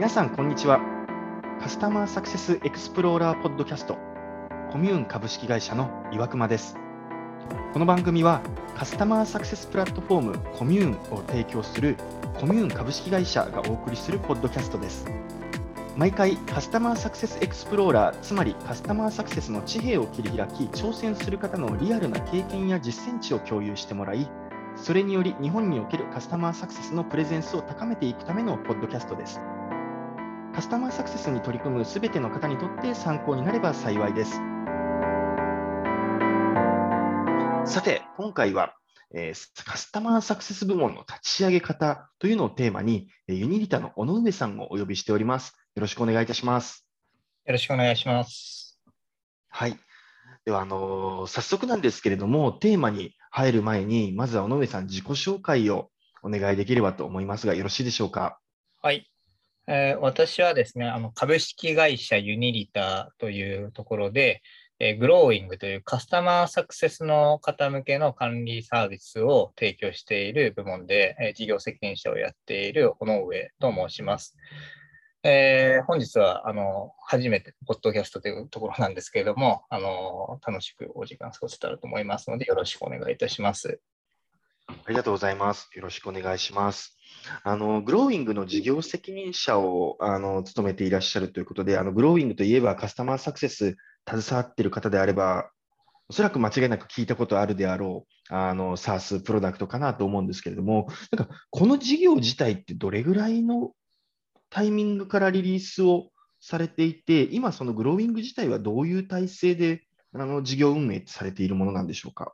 [0.00, 0.80] 皆さん、こんにちは。
[1.60, 3.98] カスタマーサクセスエクスプローラーポッドキャスト、
[4.72, 6.78] コミューン株式会社の岩隈です。
[7.74, 8.40] この番組は、
[8.74, 11.98] カスタマーサクセスプラットフォームコミューンを提供する
[12.40, 15.04] コミューン株式会社がお送りするポッドキャストです。
[15.98, 24.26] 毎回カスタマーサクセスエクスプローラー、つまりカスタマーサクセスの地平を切り開き、挑戦する方のリアルな経験や実践値を共有してもらい、
[24.76, 29.38] それにより日本におけるカスタマーサクセスのプレゼンスを高めていくためのポッドキャストです。
[30.60, 34.32] カスタマーサクセスに取り組むすべての方にとって参考になれば幸いです。
[37.64, 38.74] さて、今回は、
[39.14, 45.54] えー、カスタマーサクセス部門の立ち上げ方というのをテーマに、ユニリタの小野上さんをお呼びしております。
[45.76, 46.86] よろしくお願いいたします。
[47.46, 48.78] よろしくお願いします。
[49.48, 49.78] はい。
[50.44, 55.88] では、あのー、早速なんですけれども、テーマに入る前に、まずは尾上さん、自己紹介を
[56.22, 58.38] お願いできればと思いますが、よろしいでしょうか？
[58.82, 59.09] はい。
[59.72, 64.42] えー、私はですね、あの株式会社ユニリタというところで、
[64.80, 74.36] えー、グローイングというカスタマーサクセスの方向けの管理サービスを提供している部門で、えー、事業責任者をやっている尾上と申します。
[75.22, 83.80] えー、本日はあの初めてポッドキャストというところなんですけれども、あの楽しくお時間過ごせたらと思いますので、よろしくお願いいたします。
[84.70, 85.68] ありがとうございます。
[85.74, 86.96] よろしくお願いします。
[87.42, 93.76] あのグローイングの事業責任者をあの務めていらっしゃるということで、あのグローイングといえばカスタマーサクセス
[94.08, 95.50] 携わっている方であれば、
[96.08, 103.72] おそらく間違いなく聞いたことあるであろう、あの SARS プロダクトかなと思うんですけれども、なんかこの事業自体ってどれぐらいの
[104.48, 109.82] タイミングからリリースをされていて、今、そのグローイング自体はどういう体制で
[110.14, 112.32] あの事業運営されているものなんでしょうか？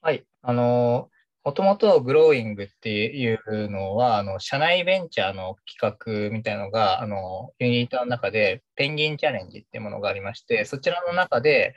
[0.00, 1.10] はい、あの
[1.48, 11.74] もともとグローイングっていうのは、あの社内ベンチャーの企画みたいのが、あのユニットの中でペンギンチャレンジっていうものがありまして、そちらの中で、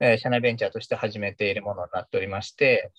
[0.00, 2.92] えー、社内ベンチャーとして始めているものになっておりまして、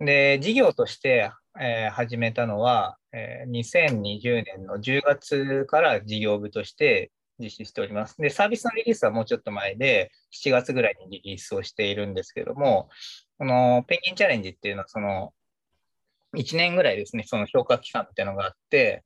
[0.00, 1.30] で、事業として、
[1.60, 8.16] えー、始めたのは、えー、2020年の10月から事業部として実施しております。
[8.16, 10.10] で、サービスのリリースはもうちょっと前で、
[10.44, 12.88] 7月ぐらいにリリースをしているんですけども、
[13.38, 15.32] このペンギンチャレンジっていうのは、その
[16.36, 19.04] 1年ぐらいですね、その評価期間っていうのがあって、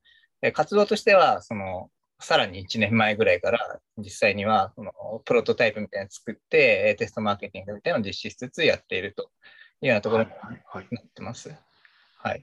[0.55, 1.91] 活動としては、その、
[2.21, 4.93] さらに1年前ぐらいから実際にはその
[5.25, 9.31] プロトタイプみたいなのを作ってテストマーケティングみたいなのを実施しつつやっていると
[9.81, 11.49] いうようなところになってます。
[12.19, 12.43] はい。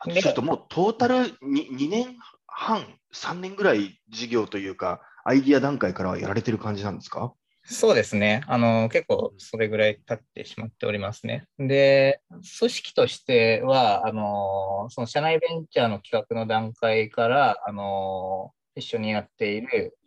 [0.00, 1.32] はい、ちょっともうトータル 2,
[1.78, 2.84] 2年半、
[3.14, 7.32] 3年ぐらい事業というか、アイディア段階からはやられてる感じなんですか？
[7.70, 8.42] そうですね。
[8.46, 11.46] あの、結構それぐらい経ってしまっておりますね。
[11.58, 12.22] で、
[12.58, 19.98] 組織としては、あの、その社内ベンチャーの企画の段階から、あの、一緒にやっている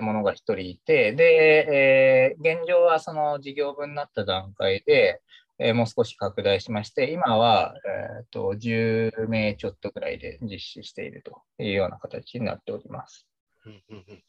[0.00, 5.20] ものが一人いて、で、えー、現状はその事業分になった段階で、
[5.58, 13.26] えー、もう少し拡大しまして、今は、えーと、10名ちょっとぐらいで実施しているというような形になっております。
[13.66, 14.22] うんうんうん、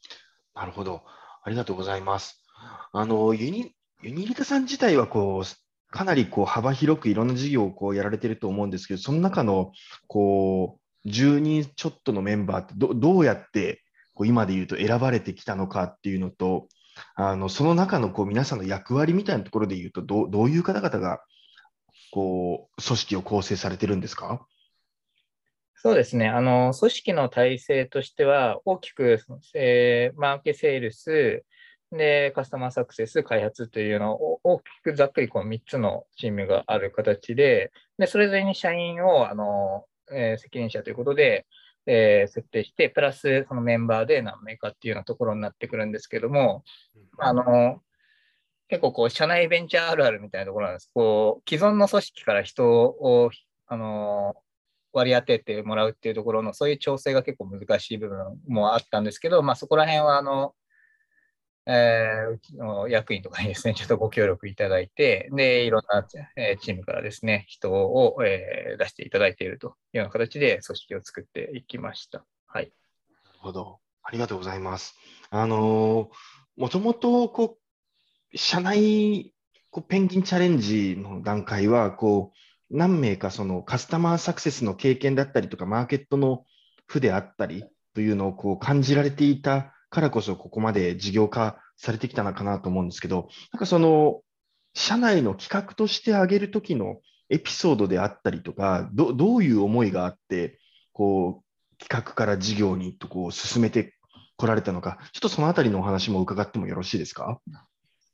[0.54, 1.02] なるほど。
[1.42, 2.47] ありがとうございます。
[2.92, 5.46] あのユニユニリタさん自体はこう
[5.90, 9.72] かなりこう幅広くいろんな事業をこうやられてると思うんですけど、その中の
[10.06, 13.82] こう10人ちょっとのメンバーってどどうやって
[14.14, 16.68] こう今で言うと選ばれてきたのかっていうのと、
[17.14, 21.20] あのその中のこう皆さんの役割みたいなところで言うとど、どういう方々が
[22.12, 24.46] こう組織を構成されてるんですか？
[25.80, 26.28] そうですね。
[26.28, 29.20] あの、組織の体制としては、大きく、
[29.54, 31.44] えー、マーケセールス、
[31.92, 41.46] で、カスタマーサクセス、開発というのを大きくざっくりこう3つのチームがある形で、でそれぞれに社員をあの、えー、責任者ということで、
[41.86, 46.62] えー、設定して、プラスそのメンバーで何名かっていうようなところになってくるんですけども、
[47.18, 47.80] あの
[48.68, 50.90] 結構こう社内ベンチャーあるあるみたいなところなんです。
[50.92, 53.30] こう既存の組織から人を
[53.66, 54.34] あの
[54.92, 60.54] 割り当ててもらうっていうところのそういう調整が結構難しい部分もあったんですけど、まあ、そこら辺はあの
[61.70, 72.24] えー、役員とかにですね、ちょっとご協力いただいて、で、いろんな、チームからですね、人を、えー、出していただいているというような形で組織を作っていきました。
[72.46, 72.72] はい。
[73.24, 73.80] なるほど。
[74.02, 74.96] ありがとうございます。
[75.30, 76.10] あの
[76.56, 77.58] もともと、こ
[78.32, 79.34] う、社内
[79.70, 86.44] こうペンギンチャレンジの段階は、こう、何名かそのカスタマーサクセスの経験だったりとか、マーケットの
[86.86, 94.20] 負であったりというのをこう感じられていたからこそここまで事業化されてきたのかなと思うんですけど、なんかその、
[94.74, 97.00] 社内の企画として挙げるときの
[97.30, 100.58] エピソードであったりとか、どどういう思いがあって、
[100.92, 103.94] こう、企画から事業にとこう進めて
[104.36, 107.40] こられたのか、ちょっとそのあたりのお話も伺ってもよろしいですか？
[107.46, 107.58] そ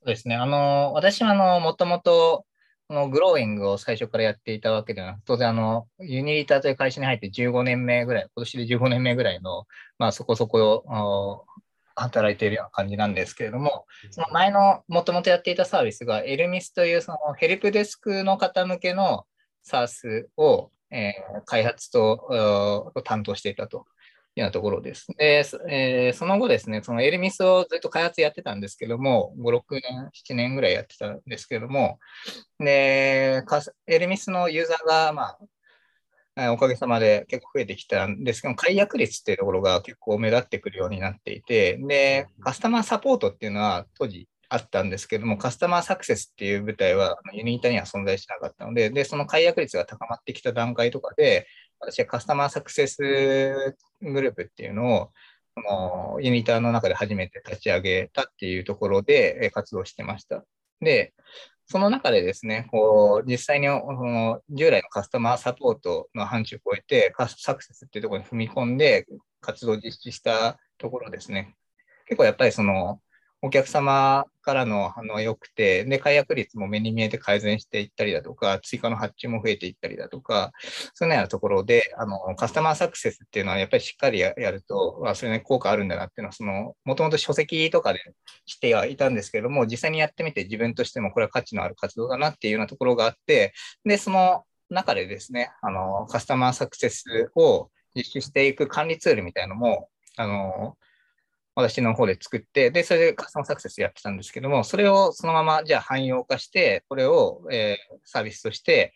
[0.05, 0.37] うですね。
[0.37, 2.45] あの、私はの、もともと、
[2.91, 9.67] のグローイングを最初からやっていたわけではなく、当然あの、ユニリーターという会社に入って15年目ぐらい、今年で15年目ぐらいの、
[9.99, 10.85] まあそこそこ
[11.95, 19.27] 働いているような感じなんですけれども、その前のもともとやっていたサービスが、エルミスというそのヘルプデスクの方向けの
[19.67, 23.87] SARS を、えー、開発と担当していたと
[24.37, 25.07] いうようなところです。
[25.17, 31.99] で、えー、その後ですね、そのエルミスをずっと開発やってたんですけども、5、6年、7年ぐらいやってたんですけども、
[32.59, 33.43] で、
[33.87, 35.39] エルミスのユーザーが、まあ、
[36.37, 51.47] おかげさまで結構増えてきたんですけど、解約率っていうところが結構目立ってくるようになっていて、で、カスタマーサポートっていうのは当時あったんですけども、カスタマーサクセスっていう舞台はユニータには存在しなかったので、で、その解約率が高まってきた段階とかで、
[51.79, 55.11] 私はカスタマーサクセスグループっていうのを、
[55.57, 60.45] そのユニターの中で初めて立ち上げたっていうところで活動してました。
[60.81, 61.15] で、
[61.67, 69.07] その中でですね、こう実際にの従来のカスタマーサポートの範疇を超えて、サクセスっていうところに踏み込んで
[69.41, 71.55] 活動を実施したところですね、
[72.07, 73.01] 結構やっぱりその
[73.45, 80.53] お客様からの反応良くて、で、解約率も目に見えて改善していったりだとか、追加の発注も増えていったりだとか、
[80.95, 88.01] そのようなところで、あの、カスタマーサクセスっていうのはやっぱりしっかりやると、あ、それに効果あるんだなっていうのは、その、もともと書籍とかで
[88.47, 93.53] してはいたんですけども、実際にやってみて自分としてもこれは価値のある活動だなっていうようなところがあって、
[93.85, 100.79] で、その中でですね、あの、カスタマーサクセスを実施していく管理ツールみたいなのも、あの、
[101.55, 108.93] 私の方で作って、で、それでカスタマーサクセスやってたんですけども、それをそのままじゃあ汎用化して、これを、えー、サービスとして、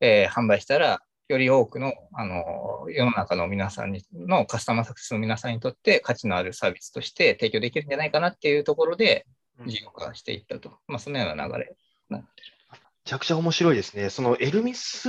[0.00, 9.26] えー、販売したら、より多くのあの世の中の皆さんにのカスタマーサクセスの皆さんにとって価値のあるサービスとして提供できるんじゃないかなっていうところで
[9.66, 12.52] 事業化していったと、まあ、そのような流れになってる。
[12.72, 14.10] めちゃくちゃ面白いですね。
[14.10, 15.08] そのエルミス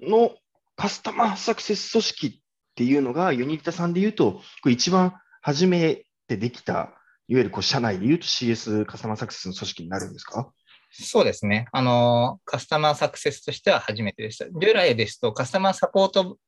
[0.00, 0.34] の
[0.76, 2.32] カスタマーサクセス組織っ
[2.76, 6.90] ていうのがユニッタさんで言うと、これ一番初めてできた、いわ
[7.28, 10.50] ゆるこう社内で言うと CS カスタマーサクセスの組織になるんですか？
[10.90, 11.66] そうですね。
[11.72, 14.46] あの、カスタマーサクセスとしては初めてでした。
[14.50, 16.38] 従来ですとカスタマーサポート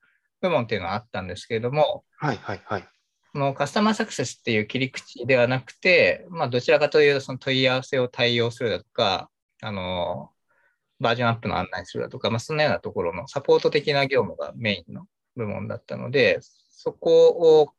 [0.40, 2.88] 部門っていうのはあったんですけれども、はいはいはい。
[3.32, 10.30] このカスタマーサクセスっていう切り口ではなくて、まあ、どちらかというとその問い合わせを対応するだとか、あの、
[10.98, 16.40] バージョンアップの案内するだとか、まあ、そんなようなところのサポート的な業務がメインの部門だったので、
[16.70, 17.72] そこを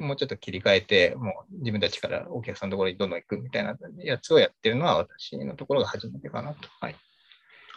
[0.00, 6.68] もうちょっと切り替えて、もう自分たちからお客さんのところにどんどん行くみたいなやつをやってるのは私のところが初めてかなと。
[6.80, 6.96] はい。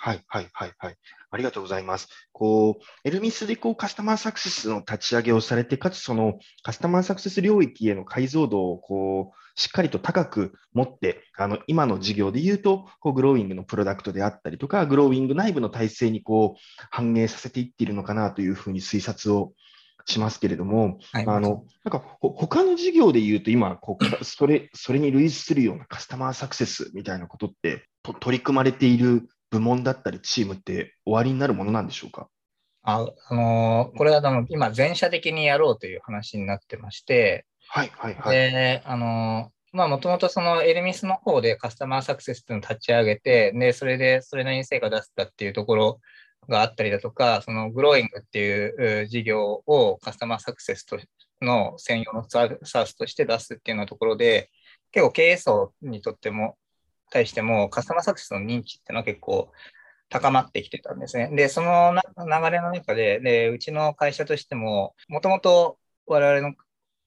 [0.03, 0.97] はい、はい、はい、はい。
[1.31, 2.09] ありがとうございます。
[2.33, 16.59] こう、エルミスでこうカスタマーサクセスの立ち上げをされて、かつそのカスタマーサクセス領域への解像度をこう、しっかりと高く持って、あの、今の事業で言うと、こう、グローイングのプロダクトであったりとか、グローイング内部の体制にこう、
[16.89, 19.53] 反映させていっているのかなというふうに推察を
[20.05, 32.27] しますけれども、はい、あのなんか他の事業で言うと、今こうそれ、それに類似するようなカスタマーサクセスみたいなことってと取り組まれている部門だったり、チームって終わりになるものなんでしょうか？
[32.81, 38.35] あ、あのー、これはあの今、全社的にやろうという話になってまして、はいはいはい。
[38.35, 45.99] で、あのー、まあ、もともとそのエルミスの方でカスタマーサクセスっていうのを立ち上げて、で、それでそれなりに成果出せたっていうところ
[46.49, 50.97] があったりだとか、そのグローイングっていう事業をカスタマーサクセスと
[51.41, 54.49] の専用のサースとして出すっていうようなところで、
[54.91, 56.57] 結構経営層にとっても、
[57.11, 59.51] 対してもカスタマーサクセスの認知っていうのは結構
[60.09, 61.29] 高まってきてたんですね。
[61.35, 66.55] で、その流れの中で、でうちの会社としても、もともと我々の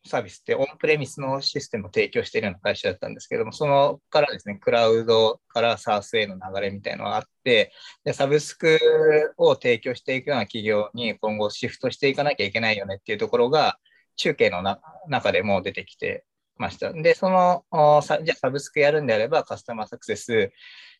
[0.06, 7.72] サービスってオンプレミスのシステムを提供しているような会社だったんですけども、そのからですね、クラウドから SARS への流れみたいなのがあって、
[8.04, 8.78] でサブスク
[9.36, 13.78] を提供していくような企業に今後シフトしていかなきゃいけないよねっていうところが、
[14.16, 14.62] 中継の
[15.08, 16.24] 中でも出てきて
[16.58, 16.92] ました。
[16.92, 17.64] で、その、
[18.24, 20.52] じゃあサブスクやるんであれば、カスタマーサクセス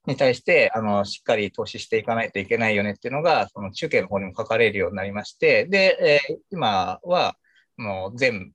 [0.06, 7.36] に対して、あの、しっかり投資していかないといけないよねっていうのが、その中継の方にも書かれるようになりまして、で、えー、今は、
[7.76, 8.52] もう全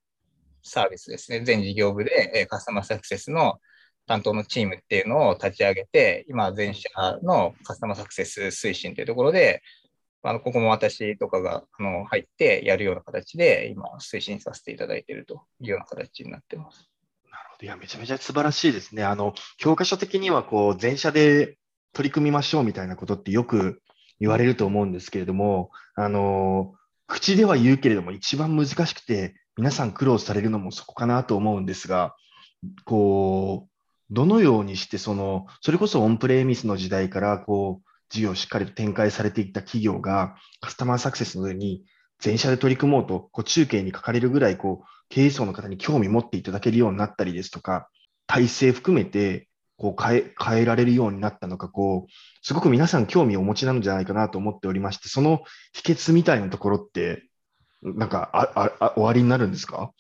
[0.64, 3.60] サービスですね、全事業部で、えカスタマーサクセスの
[4.08, 6.90] 担当のチームっていうのを立ち上げて、今、全社
[7.24, 9.62] のカスタマーサクセス推進というところで、
[10.24, 16.90] あのここも私とかがあの入ってやるような形で、今、推進させていただいているというような形になってます。
[17.32, 17.66] なるほど。
[17.66, 19.04] いや、めちゃめちゃ素晴らしいですね。
[19.04, 21.58] あの、教科書的には、こう、全社で
[21.94, 23.82] 取り組みましょうみたいなことってよく
[24.20, 26.76] 言われると思うんですけれども、あの、
[27.08, 32.16] 口では言うけれども、一番難しくて、皆さん苦労されるのもそこかなと思うんですが、
[32.86, 41.86] こう、どのようにして、その、それこそオンプレミスの時代から、こう、事業をしっかりと展開されていった企業が、カスタマーサクセスの上に
[42.20, 47.90] 全社で取り組もうと、こう中継に書かれるぐらい、こう、経営層の方に興味持っていただけるようになったりですとか、
[48.28, 55.42] 体制含めて、こう変え、変えられるようになったのか、こう、すごく皆さん興味をお持ちなんじゃないかなと思っておりまして、その
[55.74, 57.24] 秘訣みたいなところって、
[57.82, 59.92] なんかああ終わりになるんですか？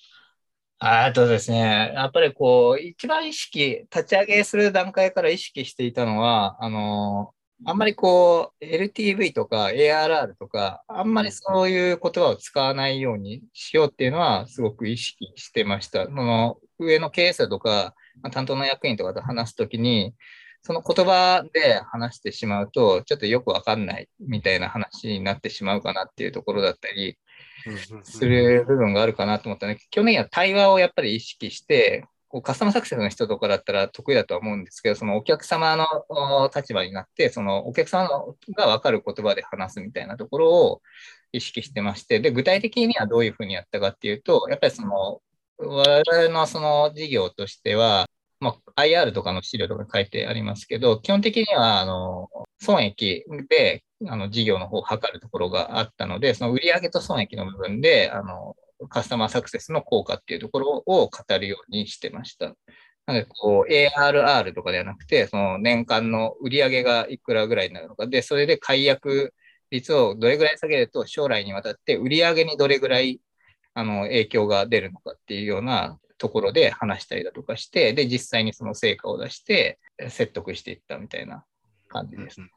[0.83, 7.35] あとですね、やっぱりこう、一番意識、立ち上げする段階から意識していたのは、あの、
[7.65, 16.05] あんまりこう、LTV とか ARR とか、あんまりそういう言葉を使わないようにしようっていうのは、すごく意識してました。
[16.05, 17.93] その上の経営者とか、
[18.31, 20.15] 担当の役員とかと話すときに、
[20.63, 27.19] その言葉で話してしまうと、ちょっとよくわかんないみたいな話になってしまうかなっていうところだったり
[28.03, 35.86] する部分があるかなと思ったので、去年は対話をやっぱり意識して、こうカスタマーサクセスの人とかだったら得意だとは思うんですけど、そのお客様の
[36.56, 40.82] 立場になって、そのお客様が分かる言葉で話すみたいなところを
[41.34, 45.22] 意識してまして、で、具体的にはどういうふうにやったかっていうと、やっぱりその、
[45.58, 48.08] 我々のその事業としては、
[48.39, 58.55] まあ、IR とかの資料とか書いてありますけど、基本的には、あの、損益で、あの、事業の方を測るところがあったので、その売上と損益の部分で、あの、
[58.89, 62.55] カスタマーサクセスの効果っていうところを語るようにしてました。
[63.05, 69.34] なので、こう、ARR とかではなくて、その年間の売上がいくらぐらいになるのか、で、それで解約
[69.70, 73.22] 率をどれぐらい下げると、将来にわたって売上にどれぐらい
[73.74, 79.79] あの影響が出るのかっていうようなところで話したりだとかして、で、実際にその成果を出して
[80.10, 81.46] 説得していったみたいな
[81.88, 82.41] 感じです。
[82.41, 82.51] うん、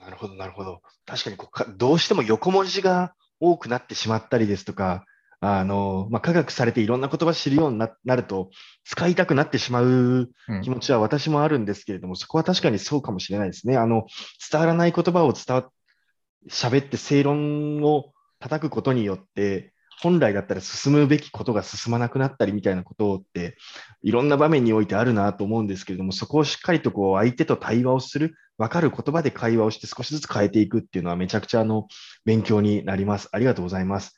[0.00, 0.80] なるほど、なるほど。
[1.06, 5.04] 確かにこうか、どうしても横文字が多くなってしまったりですとか、
[5.40, 8.50] あの、まあ、科学されていろんな言葉知るようになると、
[8.84, 10.30] 使いたくなってしまう
[10.62, 13.78] 気持ちは私もあるんですけれども、うん、そこは確かにそうかもしれないですね。
[13.78, 14.06] あの、
[14.50, 15.70] 伝わらない言葉を伝わ、
[16.50, 23.56] 喋って正論を叩くことによって、本来だったら進むべきことが進まなくなったりみたいなことって、
[24.02, 31.88] いろんな場面においてあるなと思うんですけれども、そこをしっかりとこう相手と対話をする、分かる言葉で会話をして少しずつ変えていくっていうのはめちゃくちゃあの
[32.26, 33.30] 勉強になります。
[33.32, 34.14] ありがとうございます。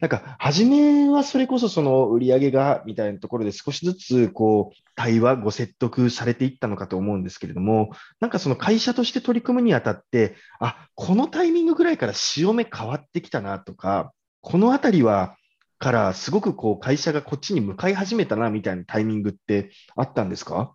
[0.00, 15.36] なんか、初めはそれこそその売り上げがみたいなところで少しずつこう対話、ご説得されていったのかと思うんですけれども、なんかその会社として取り組むにあたって、あ、このタイミングぐらいから潮目変わってきたなとか、このあたりは
[15.78, 20.74] からすごくこう会社がこっちに向かい始めたなみたいなタイミングってあったんですか？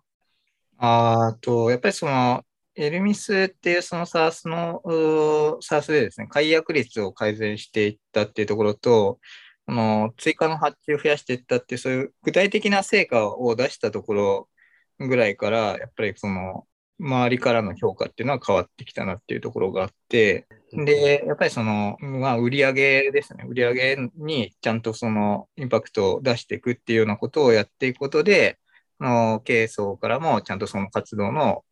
[0.78, 2.42] あと、やっぱりその
[2.76, 4.80] エルミスっていうその SARS の
[5.60, 9.18] SARS でですね、解約率を改善していったっていうところと、
[9.66, 14.48] あの追加の発注を増やしていったっていう、そういう具体的な成果を出したところ
[14.98, 16.66] ぐらいから、やっぱりその
[17.00, 23.44] 周りからの評価っていうのは変わってきたなっていうところがあって、で、やっぱりその、まあ、売上ですね。
[23.48, 28.58] 売上にちゃんとそのインパクトを出していくっていうようなことをやっていくことで、
[28.98, 31.64] あの経営層からもちゃんとその活動の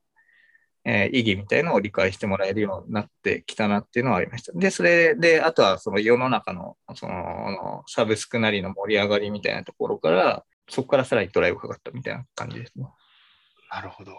[0.85, 4.53] えー、意義みたいのを理解してもらえるようになってきたなっていうのはありました。
[4.53, 12.87] で、それで、あとはその世の中のそのサブスクなりの盛り上がりみたいなところから、そこからさらにドライブかかったみたいな感じですね。
[13.71, 14.13] なるほど。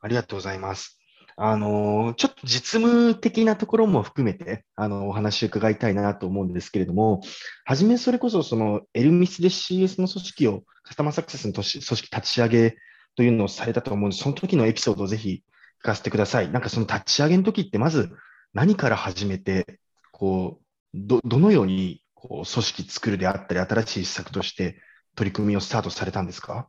[0.00, 1.00] ありがとうございます。
[1.42, 7.22] あのちょっと実務的なところも含めて、あの、お話を伺いたいなと思うんですけれども、
[7.64, 12.76] はじめそれこそ、その、エルミスで CS の組織を、カスタマーサクセスの組織立ち上げ
[13.16, 14.22] というのをされたと思うんです。
[14.22, 15.42] その時のエピソードをぜひ
[15.82, 16.50] 聞かせてください。
[16.50, 18.10] なんかその立ち上げの時って、まず
[18.52, 19.80] 何から始めて、
[20.12, 24.76] こう、ど、どのように、こう、組織作るであったり、新しい施策として
[25.14, 26.68] 取り組みをスタートされたんですか？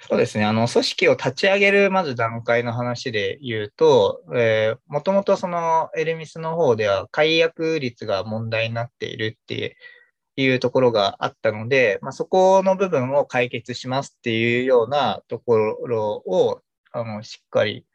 [0.00, 0.44] そうですね。
[0.44, 9.76] あの、組織を立ち上げる、まず段階の話で言うと、えー、もともとそのエルミスの方では解約率が問題になっているって
[10.36, 16.60] いうところがあったので、まあ、そこの部分を解決しますっていうようなところを、
[16.92, 17.86] あの、しっかり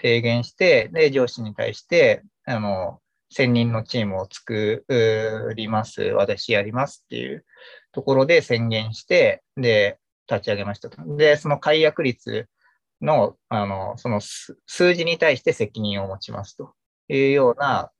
[0.00, 3.00] 提言して、で、上司に対して、あの、
[3.30, 4.84] 専任のチームを作
[5.54, 7.44] ります、私やりますっていう
[7.92, 9.98] ところで宣言して、で、
[10.30, 11.16] 立ち上げましたと。
[11.16, 12.48] で、その解約率
[13.00, 16.74] の、あの、その数字に対して責任を持ちますと
[17.08, 17.90] いうような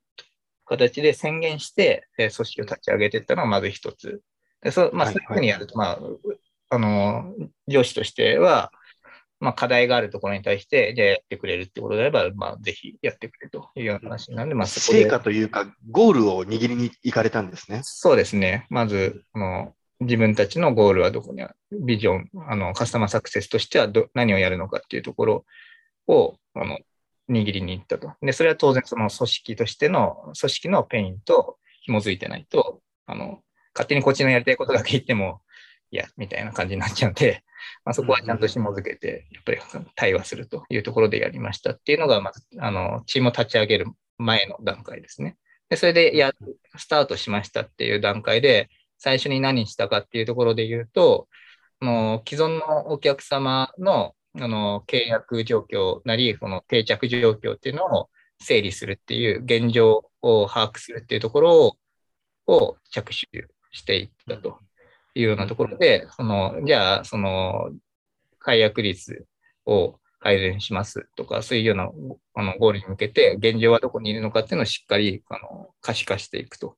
[0.64, 4.22] 形で宣言して、組織を立ち上げていったのがまず一つ。
[4.60, 5.98] でそまあ、そういうふうにやると、まあ、
[6.70, 7.34] あの、
[7.66, 8.72] 上司としては、
[9.40, 17.80] まあ、課題があるところに対して、じゃあやってくれるってことであれば、まあ、ぜひやってくれというような話なんで、まあ、そこで成果というか、ゴールを握りに行かれたんですね。
[17.84, 18.66] そうですね。
[18.70, 25.44] まず、あの自分たちのゴールはどこにある、ビジョン、あのカスタマーサクセスとしてはど何をやるのかっていうところ
[26.06, 26.78] をあの
[27.28, 28.12] 握りに行ったと。
[28.22, 33.40] で、それは当然その組織としての、組織のペインと紐づいてないと、あの、
[33.74, 35.42] 勝手にこっちのやりたいことだけ言っても、
[35.90, 37.42] いや、みたいな感じになっちゃうんで、
[37.84, 39.58] まあ、そこはちゃんと紐づけて、やっぱり
[39.94, 43.86] 対話するというところでやりましたっていうのが、まず、あの、チームを立ち上げる
[44.18, 45.36] 前の段階ですね。
[45.68, 46.32] で、それでや、
[46.76, 48.68] スタートしましたっていう段階で、
[48.98, 51.28] 最初に何したかっていうところで言うと、
[51.80, 61.76] の既存のお客様のあの契約状況なり、この定着状況っていうのを整理するっていう現状を把握するっていうところを
[62.48, 64.58] を着手していったと
[65.14, 67.70] いうようなところで、そのじゃあ、その
[68.38, 69.26] 解約率
[69.66, 71.90] を改善しますとか、そういうような
[72.34, 76.76] あのゴールに向けて、現状はどこにいるのかっていうのをしっかりあの可視化していくと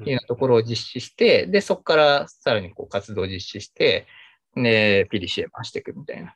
[0.00, 4.06] いうようなところを実施して、で、そこからさらにこう活動を実施して、
[4.54, 6.34] で、PDCA 回していくみたいな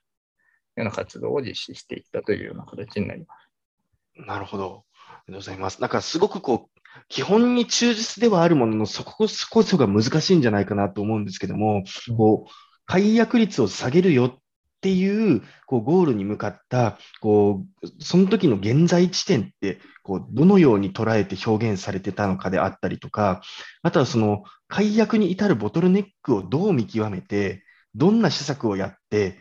[0.77, 4.27] ような活動を実施していったというような形になります。
[4.27, 4.85] なるほど。
[4.95, 5.81] ありがとうございます。
[5.81, 6.70] なんかすごくこう、
[7.09, 11.85] 基本に忠実ではあるものの、そここそが難しいんじゃないかなと思うんですけども、
[12.17, 12.51] こう、
[12.87, 14.39] 解約率を下げるよっ
[14.81, 23.43] ていうこうゴールに向かったこうその時の現在地点ってこうどのように捉えて表現されてたのかであったりとか
[23.83, 27.63] あとはその解約に至るボトルネックをどう見極めて
[27.95, 29.39] どんな施策をやって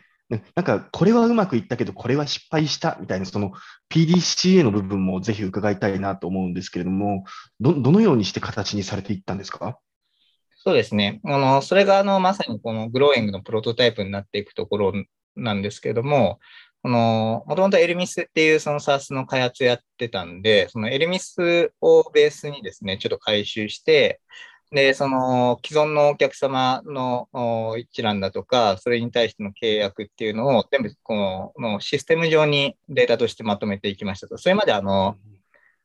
[0.54, 3.52] なんかこれはうまくいったけどこれは失敗したみたいなその
[3.92, 7.24] PDCA の部分もぜひ伺いたいなと思うんですけれども
[7.58, 9.78] どどのようにして形にされていったんですか？
[10.62, 11.22] そうですね。
[11.24, 14.92] あの、それがあの、まさにこのグローイングのプロトタイプになっていくところ
[15.34, 16.38] なんですけれども、
[16.82, 24.20] この、もともとエルミスっていうその SARS の開発やってたんで、そのエルミスをベースにですね、ちょっと回収して、
[24.72, 27.28] で、その既存のお客様の
[27.76, 34.38] 一覧だとか、それに対しての契約っていうのを全部このシステム上にデータとしてまとめていきましたと。
[34.38, 35.16] それまであの、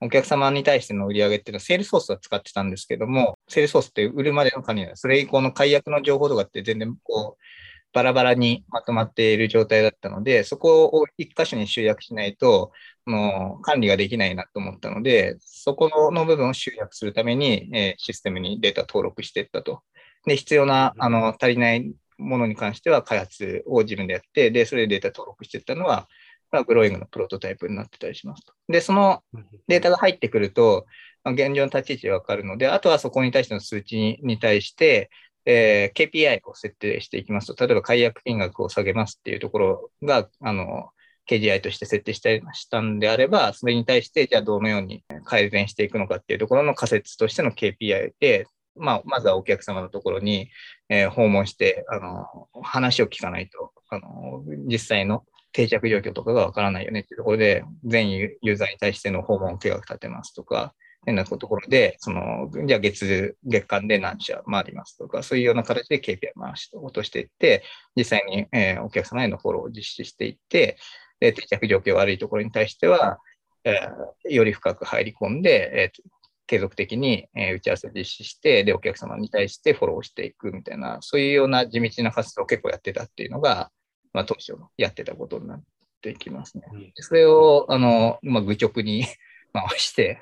[0.01, 7.43] お客様に対しての売り上げっていうのは、セールスフォースは使ってたんですけども、セールスフォースって売るまでの管理それ以降の解約の情報とかって全然こう、
[7.91, 12.71] バラバラにまとまっている状態だったので、そこを一箇所に集約しないと、
[13.07, 19.81] の管理ができないなと思ったので、そこの部分を集約するために、えー、システムにデータ登録していったと。
[20.25, 26.07] で、必要な、あの、足りないものに関しては開発を自分でやって、で、それでデータ登録していったのは、
[26.51, 28.53] まあ、グローイングのプロトタイプになってたりしますと。
[28.69, 29.23] で、その
[29.67, 30.85] データが入ってくると、
[31.23, 35.09] まあ、現状の立ち位置がわかるので、あとはそこに対しての数値に対して、
[35.45, 40.89] えー、KPI を設定していきますと、例えば解約金額を下げますっていうところが、あの、
[41.29, 50.49] KGI として設定したりしたんであれば、それに対して、じゃあどのように改善していくのかっていうところの仮説としての KPI で、まあ、まずはお客様のところに、
[50.89, 52.25] えー、訪問して、あの、
[52.61, 60.73] 話を聞かないと、あの、実際の定着状況とかがわからないよねっていうところで、全ユーザーに対しての訪問計画立てますとか、
[61.05, 67.63] 変なところで、その、じゃあ月、月間で何社回りますとか、そういうような形で KPI 回し落としていって、
[67.95, 70.77] 実際に、えー、お客様へのフォローを実施していって、
[71.19, 73.19] で定着状況悪いところに対しては、
[73.63, 76.09] えー、より深く入り込んで、えー、
[76.47, 83.71] 継続的に、え打ち合わせを実施して、で、お客様に対してフォローしていくみたいな、そういうような地道な活動を結構やってたっていうのが、
[84.13, 85.63] まあ、当初やってたことになっ
[86.01, 86.65] ていきますね。
[86.95, 89.05] それを、あの、まあ、愚直に
[89.53, 90.19] 回して、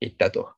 [0.00, 0.50] いったと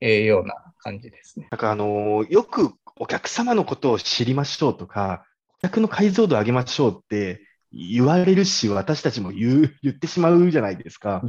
[0.00, 1.48] いうような感じですね。
[1.50, 5.24] なんかあのよくお客様のことを知りましょうとか、
[5.60, 7.42] 顧客の解像度を上げましょうって
[7.76, 11.22] 言われるし、私たちも言う 言ってしまうじゃないですか。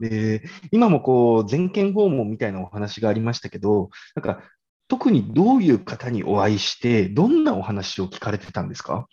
[0.00, 4.42] で今もこう全県訪問みたいなお話がありましたけど、なんか
[4.88, 9.06] 特にどういう方にお会いして、どんなお話を聞かれてたんですか？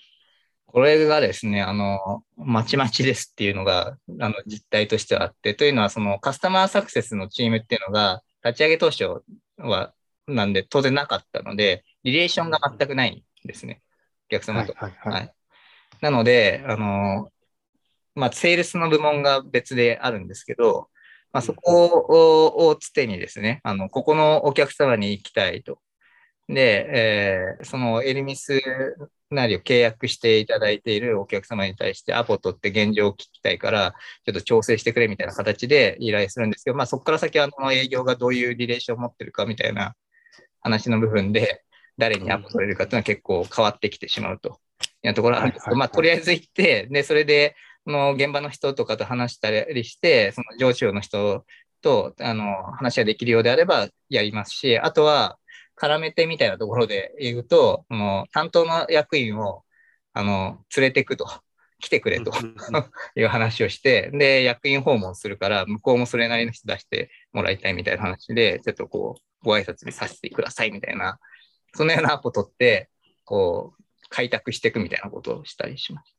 [0.65, 9.21] これがですね、あの、まちまちですっていうのが、あの、実態としてはあって、というのは、そのカスタマーサクセスのチームっていうのが、立ち上げ当初
[9.57, 9.93] は、
[10.27, 13.81] なんで当然なかったので、リレーションが全くないんですね。
[14.27, 14.73] お客様と。
[14.77, 15.33] はい、はいはい、
[16.01, 17.29] なので、あの、
[18.15, 20.89] まあ、セールスの部門が別であるんですけど、
[21.31, 25.79] まあ、そこをつてにですね、あの、ここのお客様に行きたいと。
[26.49, 28.61] で、えー、そのエルミス
[29.29, 33.93] なりを契約していただいているお客様に対してアポ取って現状を聞きたいから、
[34.25, 39.95] ちょっと調整してくれみたいな形で依頼するんですけど、まあそこから先はあの営業がどういうリレーションを持ってるかみたいな
[40.61, 41.63] 話の部分で、
[41.97, 44.59] 誰にアポ取れるかっていうのは結構変わってきてしまうと
[45.09, 47.55] なところあるんですけど、まあ、とりあえず行って、で、それで、
[47.87, 51.45] の現場の人とかと話したりして、その上司の人
[51.81, 55.37] とあの話ができるようであればやりますし、あとは
[55.77, 59.63] 絡めてみたいなところで言うと、その担当の役員を
[60.13, 61.27] あの連れてくと、
[61.79, 62.31] 来てくれと。
[63.17, 71.19] いう話をして、で、役員訪問するから、向こうもそれなりの人出してもらいたいみたいな話で、ちょっとこう、ご挨拶にさせてくださいみたいな、
[71.73, 72.89] そのようなことって、
[73.25, 76.15] こう、開拓していくみたいなことをしたりします。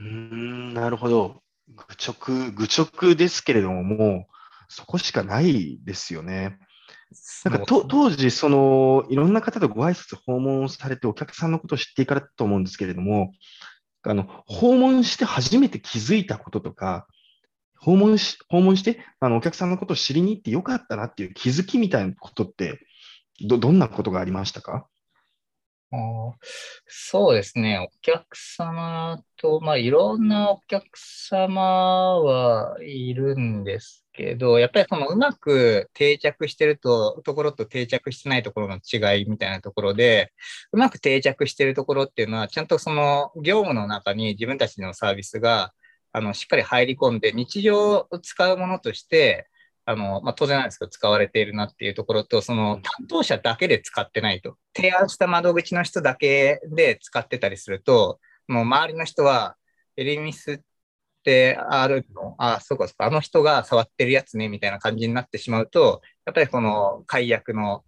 [0.00, 1.42] うんなるほど。
[1.68, 4.34] 愚直、愚直ですけれども、もう
[4.68, 6.58] そこしかないですよね。
[7.44, 13.32] なんかと当時、そのいろんな方とご挨拶訪問されて、お客さんのことを知っていかれたと思うんですけれども、
[14.02, 17.06] あの訪問して初めて気づいたこととか、
[17.80, 22.80] 訪問し訪問してあのお客さんのことを知りに行ってよかったなっていう気づきみたいなことって
[23.40, 24.86] ど、どんなことがありましたか？
[26.86, 40.32] そうですね、お客様と、まあ、いろんなお客様はいるんですけど、やっぱりそのうまく定着してるとところと定着してないところの違いみたいなところで、
[40.72, 45.72] うまく定着してるところっていうのは、ちゃんとその業務の中に自分たちのサービスが
[46.12, 49.48] あのしっかり入り込んで、日常使うものとして、
[49.88, 54.58] あの、まあ、当然なんですけど、使われているなっていうところと、その担当者だけで使ってないと。
[54.76, 59.56] 提案した窓口の人だけで使ってたりすると、もう周りの人は、
[59.96, 60.58] エリミスっ
[61.24, 62.34] てあるの？
[62.36, 67.82] あ、そうかそうか、あの人が触ってるやつね、みたいな感じになってしまうと、やっぱりこの解約の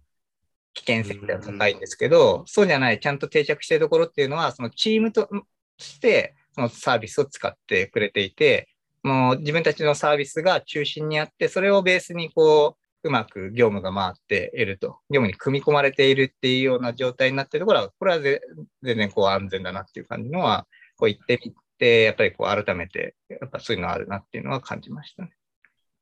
[0.73, 5.29] 危険性が高いんですけど、そうじゃない、ちゃんと定着しているところっていうのは、そのチームと
[5.77, 8.67] して、そのサービスを使ってくれていて、
[9.03, 18.39] もう自分たちのサービスが中心にあって、それをベースにこう、うまく業務が回っていると、業務に組み込まれているっていうような状態になっているところは、これは全
[18.83, 25.31] 然こう安全だなっていう感じのは、こう言ってみて、やっぱりこう改めて、やっぱそういうのあるなっていうのは感じましたね。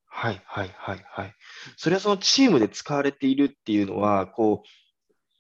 [0.06, 1.36] はいはいはいはい。
[1.78, 4.68] それはそのチームで使われているっていうのは、こう、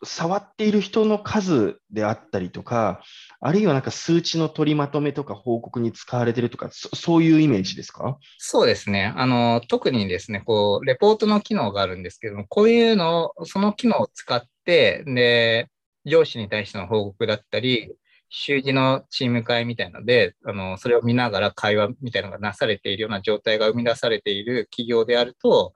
[0.04, 3.02] 触っている人の数であったりとか、
[3.42, 8.18] あるいはなんか数値の取りまとめとか報告に使われているとか、そそういうイメージですか？
[8.38, 9.14] そうですね。
[9.18, 15.68] あの、特にですね、こう、レポートの機能があるんですけども、こういうのを、その機能を使って、で、
[16.06, 17.94] 上司に対しての報告だったり、
[18.30, 25.74] 習字のチーム会みたいなので、あの、それを見ながら会話みたいなのがなされているような状態が生み出されている企業であると、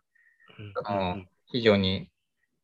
[0.86, 2.10] あの、非常に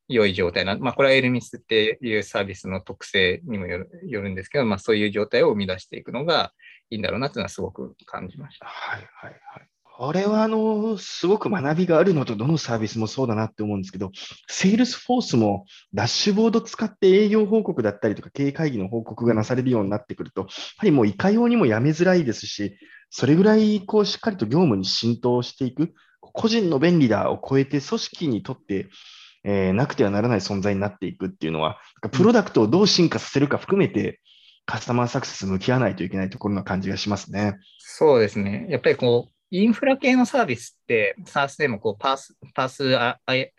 [0.09, 6.51] 良い状態な、まあ、これはエルミスっていうサービスの特性にもよるんですけど、まあ、そういう状態を生み出していくのが
[6.89, 8.65] いいんだろうなというのはすごく感じました。
[8.65, 9.69] はいはいはい。
[9.83, 14.11] これはあのすごく学びがあるのと、どのサービスもそうだなって思うんですけど、
[14.47, 22.77] セールスフォースもダッシュボード使って営業報告だったりとか、経営会議の報告がなされるようになってくると、やはりもういかようにもやめづらいですし、
[23.09, 28.87] それぐらいこうしっかりと業務に浸透していく、個人の便利だを超えて組織にとって
[29.43, 31.79] えー、なくてはならない存在になっていくっていうのは、
[32.11, 34.21] プロダクトをどう進化させるか含めて、
[34.65, 37.57] カスタマーサクセス向き合わないといけないところの感じがしますね。
[37.79, 38.67] そうですね。
[38.69, 42.89] やっぱりこう、インフラ系のサービスって、 SaaS でもこう PaaS、PaaS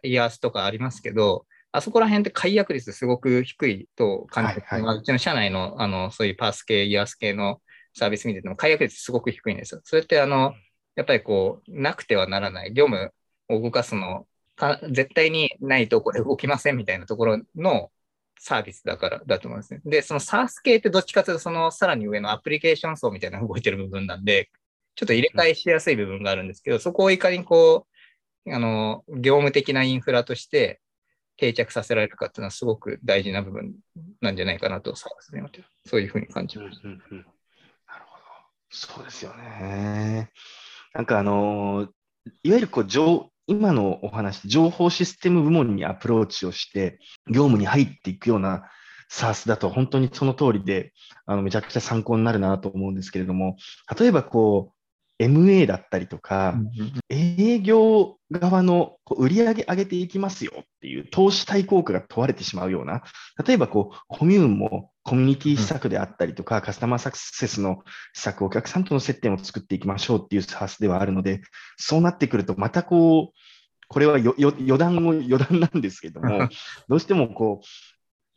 [0.04, 7.60] イヤースとかありますけど、あそこら辺って解約率すごく低いと感じて、はいはい、うちの社内のあのそういうパース系、イヤース系の
[7.94, 9.80] サービス見てても解約率すごく低いんですよ。
[9.84, 10.54] それってあの、
[10.96, 13.12] やっぱりこう、なくてはならない業務
[13.48, 14.26] を動かすの
[14.61, 17.90] か絶対にないとこれ動きませんみたいなところの
[18.38, 19.81] サービスだからだと思うんですね。
[19.85, 24.51] で、その SARS 系ってどっちかというと、そのさらに上のアプリケーション層みたいな動いてる部分なんで、
[24.94, 27.87] ちょっと入れ替えしやすい部分があるんですけど、そこをいかにこ
[28.46, 30.81] う、あの、業務的なインフラとして
[31.37, 33.75] 定着させられるかっていうのはすごく大事な部分
[34.20, 35.09] なんじゃないかなと、そ
[35.99, 36.88] ういうふうに感じました。
[36.88, 38.25] うんうんうん、なるほど。
[38.70, 40.31] そうですよね。
[40.94, 41.88] なんかあの、
[42.42, 48.70] いわゆるこう情今のお話、情報システム部門にアプローチをして、業務に入っていくような
[49.10, 50.92] SARS だと本当にその通りで、
[51.26, 53.56] あのめちゃくちゃ参考になるなと思うんですけれども、
[53.98, 54.79] 例えばこう、
[55.20, 56.54] MA だったりとか、
[57.11, 63.02] 営業側の売り上げ上げていきますよっていう投資対効果が問われてしまうような、
[63.44, 67.83] 例えばこうコミューンもコミュニティ施策であったりとか、カスタマーサクセスの
[68.14, 71.42] 施策、お客さんとの接点を作っていきましょうっていうサースではあるので、
[71.76, 73.37] そうなってくると、またこう、
[73.88, 76.48] これは余談も余談なんですけども、
[76.88, 77.66] どうしてもこう、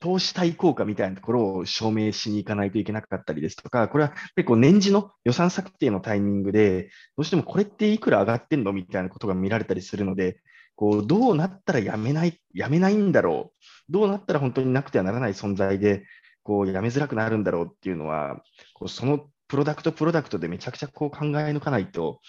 [0.03, 10.41] 投資対効果みたいなところを証明しに行かないといけなかったりですとか、これは結構年次の予算策定のタイミングで、どうしてもこれっていくら上がってんのみたいなことが見られたりするので、
[10.75, 13.53] こうどうなったらやめない、やめないんだろ
[13.89, 16.03] う、どうなったら本当になくてはならない存在で、
[16.43, 18.41] こうやめづらくなるんだろうっていうのは、
[18.73, 22.19] こうそのプロダクト、プロダクトでめちゃくちゃこう考え抜かないと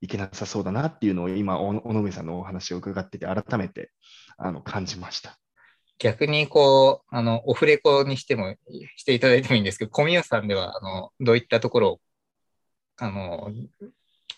[0.00, 3.92] いけなさそうだなっていうのを今、尾上さんのお話を伺ってて、改めて
[4.36, 5.38] あの感じました。
[6.00, 8.56] 逆にこう、あの、オフレコにしても、
[8.96, 12.00] していただいてもいいんですけど、コミューさんでは、あの、どういったところを、
[12.96, 13.52] あの、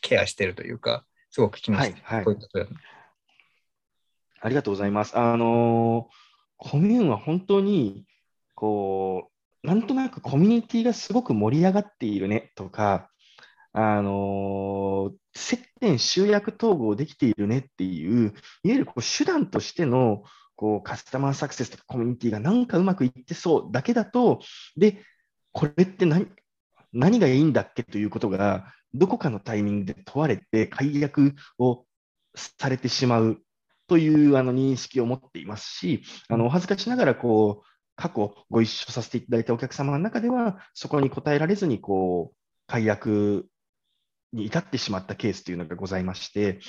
[0.01, 2.25] ケアしてるというか、すごく気にしはいはい、
[4.41, 5.17] ありがとうございます。
[5.17, 6.11] あの、
[6.57, 8.07] コミューンは本当に、
[8.57, 9.31] こ
[9.63, 13.09] う、なんとなくコミュニティがすごく盛り上がっているねとか、
[13.75, 18.33] あの接点集約統合できているねっていう、いわ
[18.65, 20.25] ゆるこう手段としての
[20.63, 24.39] こうカスタマーサクセスとかコミュニティがなんかうまくいってそうだけだと、
[24.77, 25.03] で、
[25.51, 26.29] これって何
[26.93, 27.83] 何がいいんだっけ？
[27.83, 31.85] ということが、どこかのタイミングで問われて解約を
[32.37, 33.43] されてしまう
[33.89, 42.37] というあの認識を持っていますし、あのお恥ずかしながらこう過去ご一緒させていただいたお客様の中では、そこに答えられずにこう
[42.69, 43.49] 解約
[44.33, 46.61] に至ってしまったケースというのがございまして、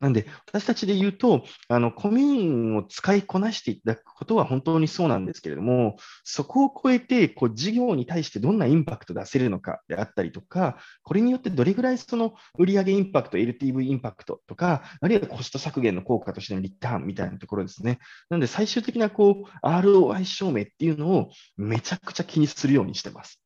[0.00, 17.98] なんで、私たちで言うと、あのコミューンを使いこなしていただくことは本当にそうなんですけれども、そこを超えてこう事業に対してどんなインパクト出せるのかであったりとか、これによってどれぐらいその売上インパクト、LTV インパクトとか、あるいはコスト削減の効果としてのリターンみたいなところですね。
[18.30, 23.43] なので、最終的なこう ROI 証明っていうのをめちゃくちゃ気にするようにしてます。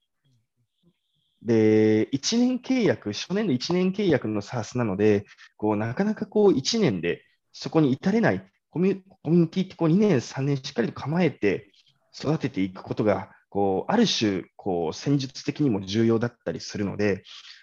[1.49, 5.25] で、1年契約、初年度1年契約の SARS なので、
[5.57, 11.73] こうなかなかこう1年でそこに至れないコミュニティってこう2年、3年しっかりと構えて
[12.15, 17.23] 育てていくことが、こうある種こう戦術的にも重要だったりするので、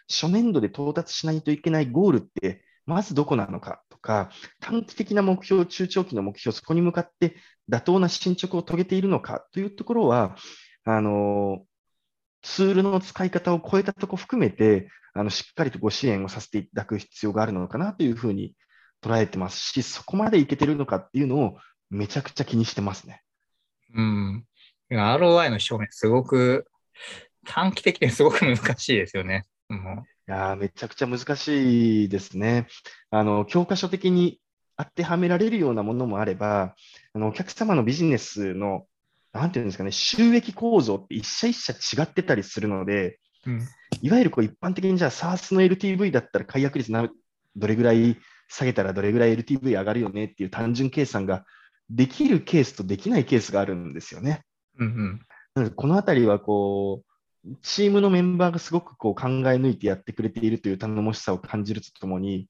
[0.10, 7.36] 初年度で到達しないといけないゴールって、まずどこなのかとか、短期的な目標、中長期の目標、そこに向かって
[7.70, 10.36] 妥当な進捗を遂げているのかというところは、
[10.86, 11.66] あの
[12.46, 18.54] ツールの使い方を超えたところ含めて、あのしっかりとご支援をさせていただく必要があるのかなというふうに
[19.02, 21.58] 捉えてますし、そこまでいけてるのかっていうのを
[21.90, 23.24] めちゃくちゃ気にしてますね。
[23.96, 24.46] うん。
[24.92, 26.68] ROI の証明、すごく
[27.48, 29.46] 短期的にすごく難しいですよね。
[29.72, 32.68] うん、いやめちゃくちゃ難しいですね。
[33.10, 34.40] あの教科書的に
[34.78, 36.76] 当てはめられるようなものもあれば、
[37.14, 38.86] あのお客様のビジネスの
[39.36, 43.62] なんていうんですかね、収益構造って一社一社違ってたりするので、うん、
[44.02, 47.10] いわゆるこう一般的にじゃあ SARS の LTV だったら解約率な
[47.56, 48.18] どれぐらい
[48.48, 51.44] 下げたらどれぐらい LTV 上がるよねっていう単純計算が
[51.90, 54.44] できるケースとできないケースがあるんですよね。
[54.80, 55.22] うんうん、
[55.54, 57.04] なのでこのあたりはこ
[57.46, 62.48] う、チームのメンバーがすごくこう考え抜いてやってくれているという頼もしさを感じるとともに、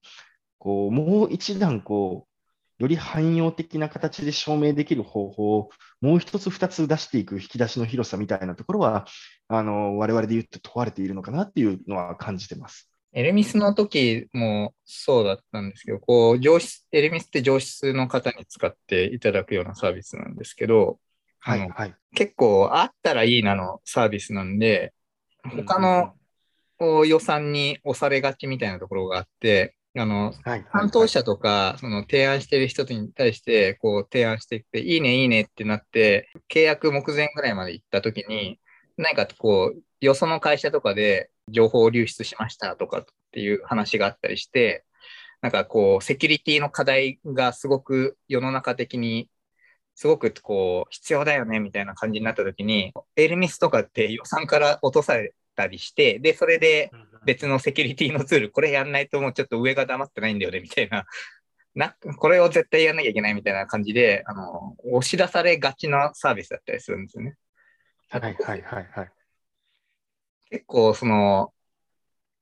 [0.59, 2.34] こうもう一段こう
[2.77, 5.69] より汎用的な形で証明できる方法を
[6.01, 9.05] もう一つ、二つ出していく引き出しの広さみたいなところは、
[9.47, 12.89] あの我々で言って問われているのかなっていうのは感じてます。
[13.13, 20.99] エルミスの時もそうだったんですけど、こう上質エルミスって上質の方に使っていただくようなサービスなんですけど、
[21.39, 24.93] はいはい、結構あったらいいなのサービスなんで、
[25.43, 26.13] 他の
[27.05, 30.33] 予算に押されがちみたいなところがあって、あの、
[30.71, 38.59] 担当者とか、その提案してる人に対して、こう提案していって、いいね、いいねってなって、契約目前ぐらいまで行った時に、
[38.97, 44.85] 何かこう、よその会社とかで情報を流出しましたとかっていう話があったりして、
[45.41, 49.29] なんかこう、セキュリティの課題がすごく世の中的に
[49.95, 56.91] すごくこう必要だよねみたいな感じになった時に、エルミスとかって予算から落とされたりして、で、それで
[57.25, 61.05] 別のセキュリティのツール、これやんないともうちょっと上が黙ってないんだよね、みたいな。
[61.75, 67.35] な、これを絶対やんなきゃいけないみたいな感じで、あの、押し出されがちなサービスだったりするんですよね。
[68.09, 69.11] はいはいはいはい。
[70.49, 71.53] 結構、その、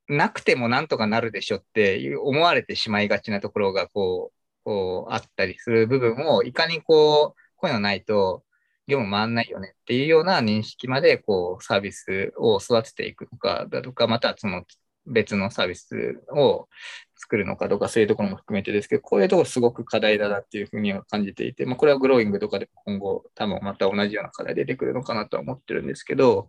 [0.07, 8.43] なくてもなんとかなるでしょって思われてしまいがちなところが、こう、こうあったりする部分を、いかにこう、こういうのないと、
[8.87, 14.63] 業務回んないよねっていうような認識までこうサービスを育てていくのかだとか、またその
[15.05, 16.67] 別のサービスを
[17.15, 26.47] 作るのかとか、そういうところも含めてですけど、こういうところすごく課題だなっていうふうには感じていて、まあ、これはグローイングとかでも今後、多分また同じような課題出てくるのかなとは思ってるんですけど、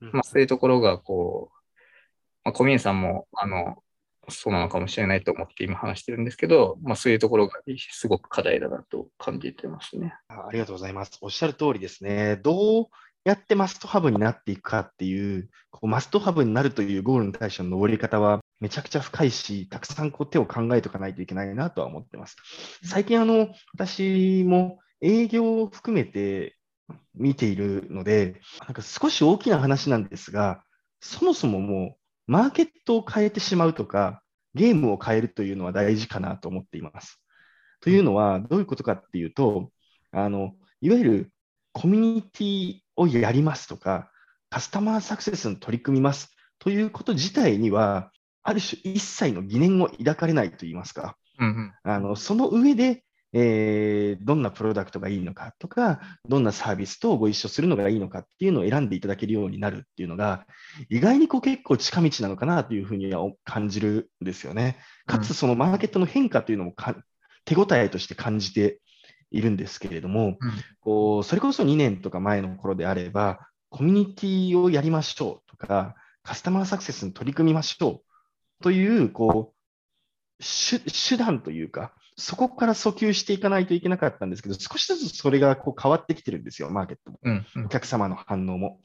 [0.00, 1.56] まあ、そういうところがこう、
[2.44, 3.82] まあ、コミュニさんもあの
[4.30, 10.14] そうなのかもしれないと思って今話してるんですけど、まあ、そういうところがすごく課題だなと感じてますね。
[10.28, 11.18] ありがとうございます。
[11.20, 12.36] おっしゃる通りですね。
[12.36, 12.86] どう
[13.24, 22.36] やってマストハブになっていくかっていう、こうマストハブになるというゴールに対しての登り方はめちゃくちゃ深いし、たくさんこう手を考えておかないといけないなとは思ってます。
[22.84, 26.56] 最近、あの、私も営業を含めて、
[27.14, 30.64] 見ているので、なんか少し大きな話なんですが、
[31.00, 31.99] そもそももう
[32.30, 34.22] マーケットを変えてしまうとか、
[34.54, 37.20] ゲームを変えるというのは大事かなと思っています。
[37.80, 39.72] というのは、どういうことかっていうと、
[40.12, 41.32] あのいわゆる
[41.72, 44.12] コミュニティをやりますとか、
[44.48, 48.12] カスタマーサクセスに取り組みますということ自体には、
[48.44, 60.46] ある種一切の疑念を抱かれないといいますか、うんうん、あのその上で、えー、どんなプロダクトがいいのかとか、どんなサービスとご一緒するのがいいのかっていうのを選んでいただけるようになるっていうのが、
[60.88, 64.78] 意外にこう結構近道なのかなというふうには感じるんですよね。
[65.06, 66.74] かつ、そのマーケットの変化というのも
[67.44, 68.80] 手応えとして感じて
[69.30, 70.36] いるんですけれども、うん、
[70.80, 78.02] こうそれこそ2年とか前の頃であれば、コミュニティをやりましょうとか、カスタマーサクセスに取り組みましょ
[78.60, 79.60] うという、こう、
[80.40, 87.18] 手段というか、そこから訴求していかないといけなかったんですけど、少しずつそれがこう変わってきてるんですよ、マーケットも。
[87.22, 88.80] うんうん、お客様の反応も。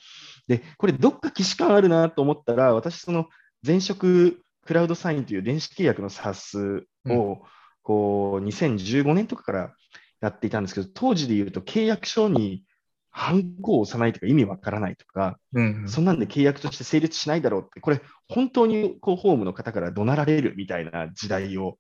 [0.47, 3.27] で、これ、どっか既視感あるなと思ったら、私、その
[3.65, 7.41] 前職クラウドサインという電子契約の SARS を、
[7.83, 9.73] こう、2015年とかから
[10.21, 12.63] やっていたんですけど、当時で言うと契約書に
[13.11, 21.77] ハンコを押さないとか意味わからないとか、うんうん、そんなんで契約として成立しないだろうって、これ、本当にこう法務の方から怒鳴られるみたいな時代を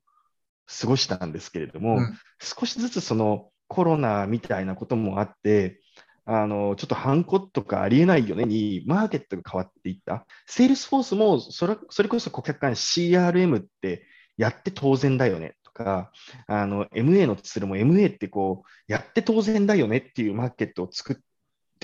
[0.67, 5.79] 過ごしたんですけれども、うん、少しずつそのコロナみたいなこともあって、
[6.25, 10.25] あのちょっとハンコとかありえないよねに、マーケットが変わっていった。
[10.47, 14.05] セールスフォースもそれそれこそ顧客間 CRM って
[14.37, 16.11] やって当然だよねとか、
[16.47, 21.15] あの MA のツールも MA ってこうやって当然だよねっていうマーケットを作っ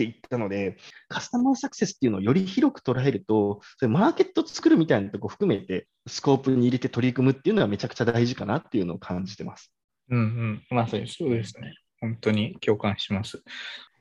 [0.01, 9.71] ていったので、カスタマーサクセスっていうのをより広く捉えると、それマーケット作るみたいなとこ含めて、スコープに入れて取り組むっていうのはめちゃくちゃ大事かなっていうのを感じてます。
[10.09, 11.75] うんうん、まさにそうですね。
[11.99, 13.43] 本当に共感します。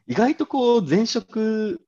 [0.06, 1.80] 意外とこう前職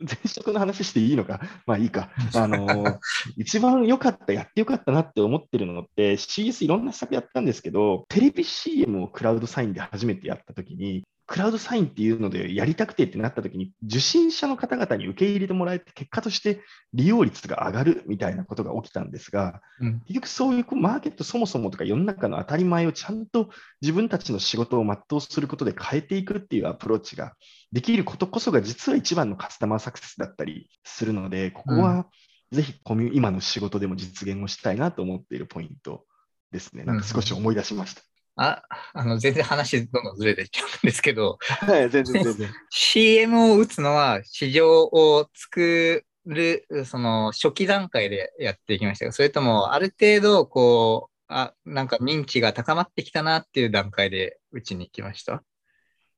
[0.00, 2.98] 前職の話していいのか、 まあいいか、あの
[3.36, 16.62] 一番良かった、やってよかったなって思ってるのって、CS いろんな施策やったんですけど、テレビ CM をクラウドサインで初めてやったときに、クラウドサインっていうのでやりたくてってなった時に、受信者の方々に受け入れてもらえて、結果として
[16.94, 23.50] 利用率が上がるみたいなことが起きたんですが、うん、結局そういうマーケットそもそもとか世の中の当たり前をちゃんと
[23.82, 27.34] 自分たちの仕事を全うすることで変えていくっていうアプローチが
[27.72, 32.06] できることこそが実は一番のカスタマーサクセスだったりするので、ここは
[32.52, 36.04] ぜひコミュ今の仕事でも実現をしたいなと思っているポイント
[36.52, 36.84] ですね。
[36.84, 38.07] なんか少し思い出しました。
[38.40, 38.62] あ、
[38.94, 42.50] あの、全然話どんどんずれていっちゃうんですけど、はい、全然全然。
[42.70, 55.42] CM を打つのは市場を作る、その初期段階でやっていきましたそれともある程度、こう、あ、なんか認知が高まってきたなっていう段階で打ちに行きました？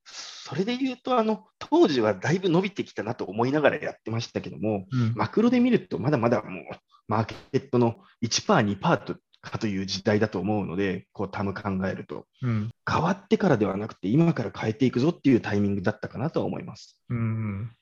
[0.04, 6.64] それで言うと、あの、当時はだいぶ伸びてきたなと思いながらやってましたけども、うん、マクロで見るとまだまだもう、
[7.09, 16.98] マーケットの1%、2%とかという時代だと思うので、こう、タム考えると、うん、変わってからではなくて、今から変えていくぞっていうタイミングだったかなとは思います。
[17.09, 17.72] うん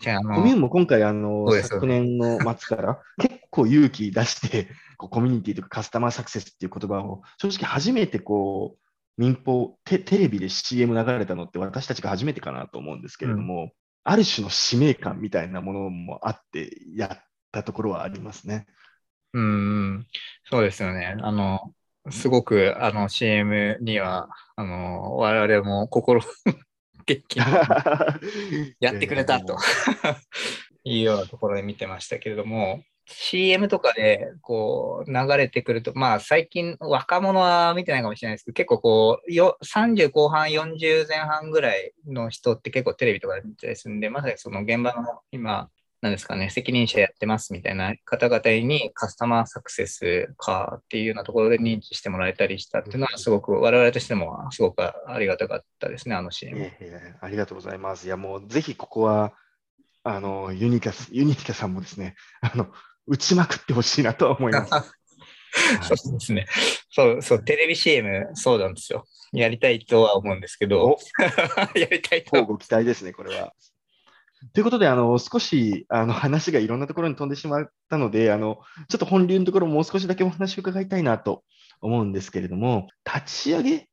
[0.00, 13.72] じゃあ、コミューンも今回、あの、昨年の末から 結構勇気出して、こうコミュニティとかカスタマーサクセスっていう言葉を、正直初めてこう、民放テ、テレビで CM 流れたのって私たちが初めてかなと思うんですけれども、うん、
[14.04, 18.66] ある種の使命感みたいなものもあってやったところはありますね。
[19.32, 20.06] うん、
[20.50, 21.16] そうですよね。
[21.20, 21.72] あの、
[22.10, 26.20] すごくあの CM には、あの、我々も心
[27.06, 27.44] 元気に
[28.80, 29.56] やってくれたと。
[30.84, 56.58] いうようなところで見てましたけれども、CM とかでこう流れてくると、まあ最近若者は見てないかもしれないですけど、結構こうよ30後半、40前半ぐらいの人って結構テレビとかで見てたりするんで、まさにその現場の今、なんですかね、責任者やってますみたいな方々にカスタマーサクセスかっていうようなところで認知してもらえたりしたっていうのは、すごく我々としてもすごくありがたかったですね、あのシーン。
[56.58, 58.06] ええ、ありがとうございます。
[58.06, 59.34] いや、もうぜひここは、
[60.02, 62.68] あの、ユニカス、ユニカさんもですね、あの、
[63.06, 64.70] 打ちまくってほしいなと思います。
[65.82, 66.46] そうですね。
[66.90, 69.04] そう、そう、テレビ CM、そうなんですよ。
[69.32, 70.96] やりたいとは思うんですけど、
[71.74, 72.44] やりたいと。
[72.44, 73.52] ご期待ですね、これは。
[74.54, 81.44] ということで、あの少しあの話がいろんなところに飛んでしまったのであの、ちょっと本流のところもう少しだけお話を伺いたいなと
[81.80, 83.88] 思うんですけれども、立ち上げ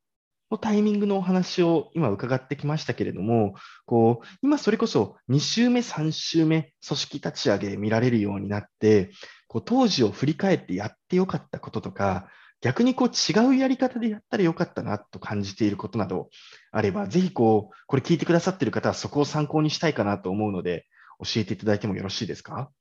[0.49, 9.11] のタイミングのお話を今伺ってきましたけれども、こう今それこそ2週目、3週目、組織立ち上げ見られるようになって、
[9.47, 12.29] こう当時を振り返ってやってよかったこととか、
[12.61, 16.29] 逆にこう違うやり方でやったらよかったなと感じていることなど
[16.71, 20.85] あれば、ぜひこう、これ聞いてくださっている方はそこを参考にしたいかなと思うので、
[21.19, 22.71] 教えていただいてもよろしいですか？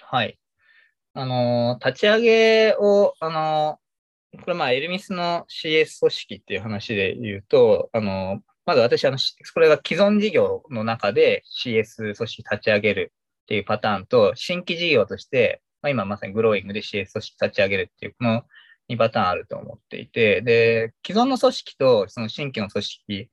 [0.00, 0.38] はい。
[1.14, 3.78] あの、立ち上げを、あの、
[4.44, 9.18] これまあ、エルミスの CS 組織っていう話で言うと、あの、まず私、あの、
[9.54, 13.12] これが既存事業の中で CS 組織立ち上げる
[13.42, 18.42] っていうパターンと、新規事業として、まあ、今まさにグローイングで CS 組織立ち上げるっていう、この
[18.88, 23.30] 2パターンあると思っていて、で、既存の組織とその新規の組織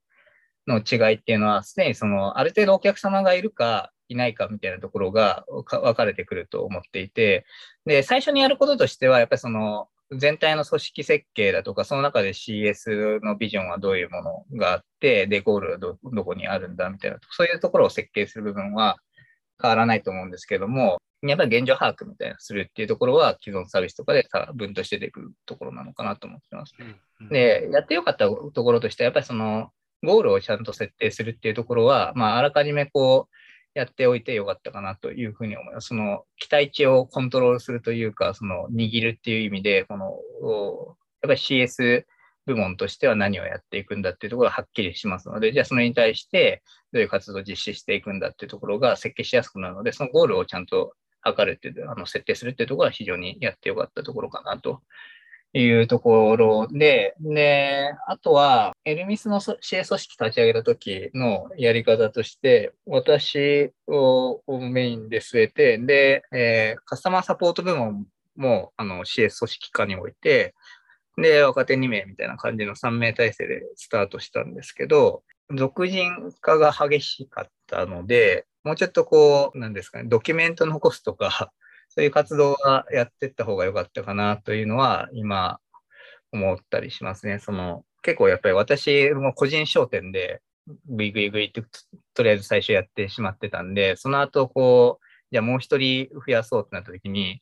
[0.68, 7.45] の違いっていうのは、すでにその、ある程度お客様がいるか、いないかみたいなところが分かれてくると思っていて、
[7.86, 18.97] で、最初にやることとしては、やっぱりその、全体の組織設計だとか、その中で CS のビジョンはどういうものがあって、で、ゴールはどどこにあるんだみたいな、そういうところを設計する部分は
[19.62, 26.74] 変わらないと思うんですけども、やっぱり現状把握みたいなするっていうところは、既存サービスとかで分として出てくるところなのかなと思ってます。
[27.32, 29.70] で、やってよかったところとしては、やっぱりその、
[30.03, 33.36] ゴールをちゃんと設定するっていうところは、まあ、あらかじめこう、
[33.76, 35.89] やっておいてよかったかなというふうに思います。
[35.89, 42.06] その期待値をコントロールするというか、その握るっていう意味で、この、やっぱり CS
[42.45, 46.64] 部門としては何をやっていくんだっていうところがはっきりしますので、じゃあそれに対して
[46.96, 54.82] どういう活動を実施していくんだっていうところが設計しやすくなるので、そのゴールをちゃんと測るっていう、あの設定するっていうところは非常にやってよかったところかなと
[55.52, 68.06] いうところで、で、あとは、エルミスの CA 組織立ち上げた時のやり方として、私をメインで据えて、で、えー、カスタマーサポート部門
[68.38, 70.56] もあの CS 組織化において、
[71.18, 75.24] で、若手2名みたいな感じの3名体制でスタートしたんですけど、
[75.54, 81.54] 俗人化が激しかったので、もうちょっとこう、なんですかね、ドキュメント残すとか、
[81.89, 85.60] そういう活動はやってった方が良かったかなというのは、今、
[86.32, 87.39] 思ったりしますね。
[87.39, 90.41] その、結構やっぱり私も個人商店で、
[90.88, 91.64] グイグイグイって、
[92.14, 97.41] とりあえず最初やってしまってたんで、その後、こう、じゃあもう一人増やそうってなった時に、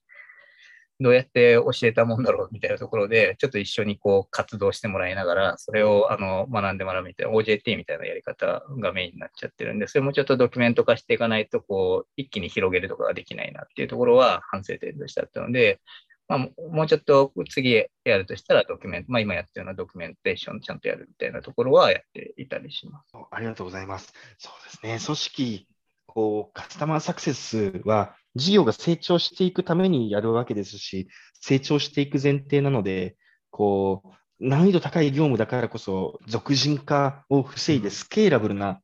[1.04, 15.82] どうやって教えたもんだろうみたいなところで、ちょっと一緒にこう活動してもらいながら、それをあの学んでもらうみたいな、OJT みたいなやり方がメインになっちゃってるんで、それもちょっとドキュメント化していかないと、こう、一気に広げるとかができないなっていうところは反省点としてあったので、
[16.30, 17.74] まあ、もうちょっと次
[18.06, 23.14] やるとしたらドキュメント、まあ、今やってるようなドキュメンテーションちゃんとやるみたいなところはやっていたりします。
[23.30, 24.14] ありがとうございます。
[24.38, 25.06] そうですね。
[25.06, 25.68] 組織、
[26.14, 31.07] こう、カスタマーサクセスは事業が成長していくためにやるわけですし、
[31.41, 33.18] 成長していく前提なので、
[33.49, 34.09] こう、
[34.39, 38.80] 難易度高い業務だからこそ、俗人化を防いでスケーラブルな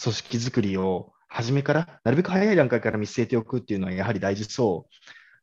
[0.00, 4.94] 組織づくりを初めから、なるべく早い段階から見据えておくっていうのはやはり大事そう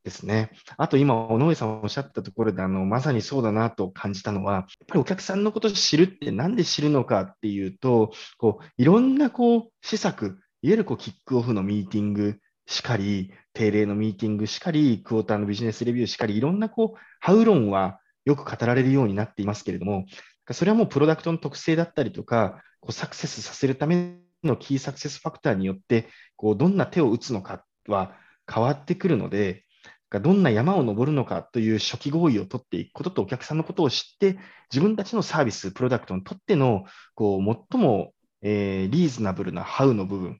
[0.05, 0.51] ですね。
[0.77, 20.07] あと今、尾上さんおっしゃったところで、あの、まさにそうだなと感じたのは、やっぱりお客さんのことを知るってなんで知るのかっていうと、こう、いろんなこう、施策、いわゆるこう、キックオフのミーティングしかり、定例のミーティングしかり、クォーターのビジネスレビューしかり、いろんなこう、ハウ論はよく語られるようになっていますけれども、
[20.49, 28.16] それはもうプロダクトの特性だったりとか、こうサクセスさせるためのキーサクセスファクターによって、こうどんな手を打つのかは
[28.51, 29.66] 変わってくるので、
[30.09, 34.39] どんな山を登るのかという初期合意を取っていくこととお客さんのことを知って、
[34.72, 40.39] 自分たちのサービス、プロダクトにとってのこう最も、えー、リーズナブルなハウの部分、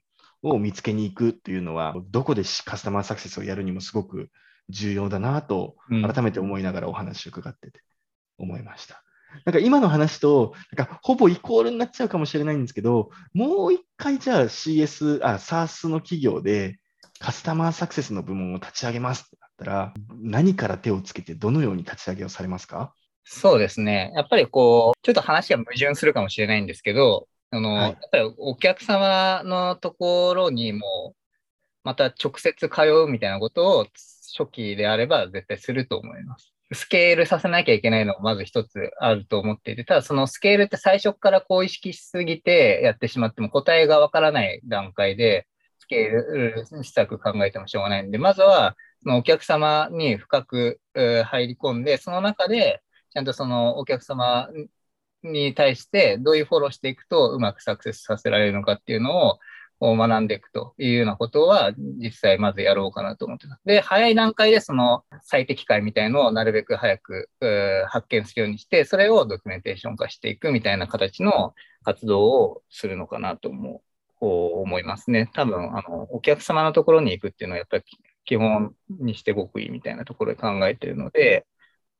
[0.50, 4.30] を見つけに行くというのは、どこでカスタマーサクセスをやるにもすごく
[4.68, 7.80] 重要だなと、改めて思いながらお話を伺ってて
[8.38, 9.02] 思いました。
[9.44, 16.78] なんか今の話と、なんかほぼイコールになっちゃうかもしれないんですけど、もう一回じゃあ CS、あ、SARS の企業で
[17.18, 22.94] カスタマーサクセスの部門を立ち上げますってなったら、何から手をつけてどのように立ち上げをされますか？
[23.24, 24.12] そうですね。
[24.14, 31.14] やっぱりこう、ちょっと話が矛盾するかもしれないんですけど、あの、はい、やっぱりお客様のところにも、
[31.84, 33.86] また直接通うみたいなことを
[34.36, 36.52] 初期であれば絶対すると思います。
[36.72, 45.46] スケールさせなきゃいけないのがまず一つあると思っていて、ただそのスケールって最初からこう意識しすぎてやってしまっても答えがわからない段階で
[45.78, 48.74] スケール施策考えてもしょうがないんで、まずは
[49.04, 54.48] そのお客様に深く入り込んで、その中でちゃんとそのお客様
[55.22, 59.38] に対してどういうフォローしていくとうまくサクセスさせられるのかっていうのを
[59.80, 63.62] 学んでいくというようなことは実際まずやろうかなと思ってます。
[63.64, 67.28] で、早い段階でその最適解みたいのをなるべく早く
[67.88, 71.54] 発見するようにして、それをドキュメンテーション化していくみたいな形の
[71.84, 73.80] 活動をするのかなと思う。
[74.18, 75.28] 思いますね。
[75.34, 77.84] 多分、あの、お客様のところに行くっていうのはやっぱり
[78.24, 81.44] 基本にして極意みたいなところで考えているので、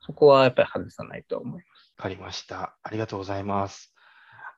[0.00, 1.75] そこはやっぱり外さないと思います。
[1.98, 2.76] わかりました。
[2.82, 3.94] ありがとうございます。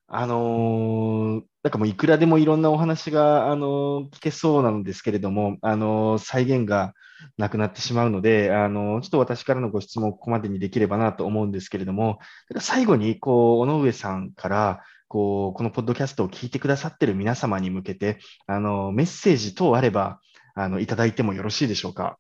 [0.09, 6.95] あのー、なんかもういくらでもいろんなお話が、あのー、聞けそうなんですけれども、あのー、再現が
[7.37, 12.19] なくなってしまうので、あのちょっと私からのご質問ここまでにできればなと思うんですけれども、
[12.59, 20.21] 最後に、こう、尾上さんから、こう、このポッドキャストを聞いてくださってる皆様に向けて、あのメッセージ等あれば、
[20.55, 22.19] あのいただいてもよろしいでしょうか？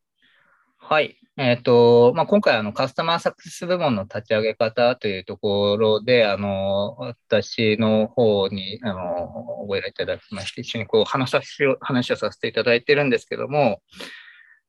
[0.90, 1.18] はい。
[1.36, 13.82] えっ、ー、と、まあ、今回、あの、カスタマーサクセス部門の立ち上げ方というところで、あの、私の方に、あの、ご依頼いただきまして、一緒にこう、話させ、話をさせていただいてるんですけども、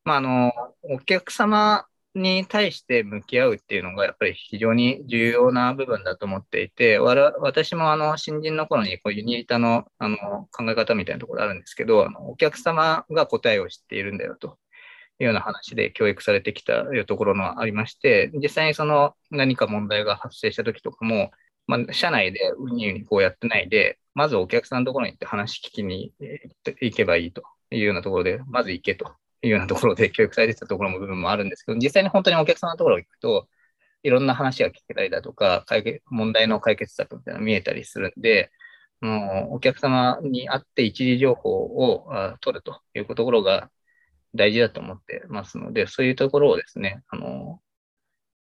[0.04, 0.52] まあ、あの、
[0.84, 10.18] お客様に対して向き合うっていうのが、やっぱり非常に重要な部分だと思っていて、私もあの、新人の頃に、こう、ユニータの、あの、
[10.52, 14.58] 考え方みたいなところあるんですけど、あのお客様が答えを知っているんだよと。
[15.20, 21.32] いうような話で教育されてきたところがありまして、実際にその何か問題が発生した時とかも、
[21.68, 26.14] まあ、社内でうにうにこうやってないで、まずお客さんのところに行って話聞きに
[26.82, 33.48] 行けばいいというようなところで、まず行けというようなところで 教育されてたところも部分もあるんですけど、実際に本当にお客さんのところに行くと、
[34.04, 38.52] いろんな話が聞けたりだとか、解決問題の解決策みたいなのが見えたりするんで、
[39.02, 42.10] もうお客様に会って一時情報を
[42.42, 43.70] 取るというところが
[44.36, 47.60] 大事だと思ってますので、そういうところをですね、あの、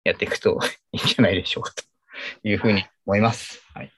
[0.04, 0.58] やっていくと
[0.92, 1.82] いいんじゃないでしょうかと
[2.42, 3.62] いうふうに思います。
[3.74, 3.90] はい。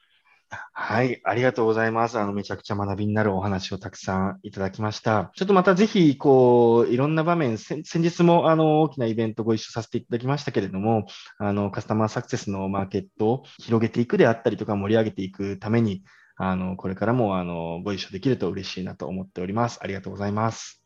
[0.73, 2.19] はい、ありがとうございます。
[2.19, 5.33] あの、めちゃくちゃ学びになるお話をたくさんいただきました。
[5.35, 11.07] ちょっとまたぜひ、こう、いろんな場面、先日も、あの、大きなイベントご一緒させていただきましたけれども、
[11.39, 16.05] あの、カスタマーサクセスのマーケットを広げていくであったりとか、盛り上げていくために、
[16.37, 19.81] あの、これからも、あの、ご一緒できると嬉しいなと思っております。
[19.83, 20.86] ありがとうございます。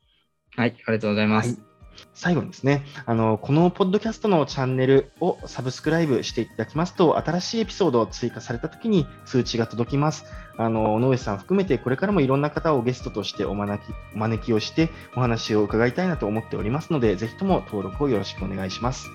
[0.56, 1.50] はい、ありがとうございます。
[1.50, 1.70] はい
[2.14, 10.24] 最後にですね、あの、このポッドキャストのチャンネルをサブスクライブしていただきますと、新しいエピソードを追加されたときに通知が届きます。
[10.56, 19.08] あの、尾上さん含めて、これからもいろんな方をゲストとしてお招き、お招きをしてお話を伺いたいなと思っておりますので、ぜひとも登録をよろしくお願いします。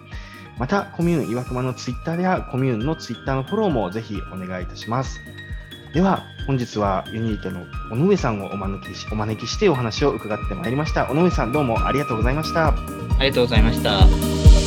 [0.58, 5.20] また、コミューン岩熊のツイッターやコミューンのツイッターのフォローもぜひお願いいたします。
[5.96, 11.10] では、本日はユニートの尾上さんをお招きしお招きしてお話を伺ってまいりました。
[11.10, 12.68] 尾上さん、どうもありがとうございました。
[12.68, 12.74] あ
[13.22, 14.65] りがとうございました。